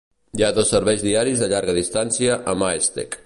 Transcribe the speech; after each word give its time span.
Hi 0.39 0.43
ha 0.45 0.49
dos 0.59 0.71
serveis 0.75 1.03
diaris 1.09 1.43
de 1.45 1.51
llarga 1.53 1.77
distància 1.81 2.43
a 2.55 2.59
Maesteg. 2.65 3.19